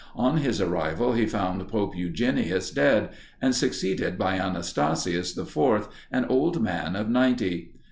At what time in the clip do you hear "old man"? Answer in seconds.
6.25-6.95